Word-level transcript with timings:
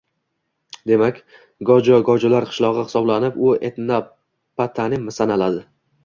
Demak, 0.91 1.17
Gojo 1.69 1.99
gojlar 2.07 2.47
qishlog‘i 2.53 2.85
hisoblanib, 2.87 3.37
u 3.49 3.53
etnotoponim 3.69 5.05
sanaladi. 5.19 5.61